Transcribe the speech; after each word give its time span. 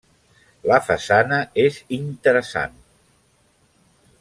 La 0.71 0.79
façana 0.85 1.37
és 1.65 1.77
interessant. 1.99 2.75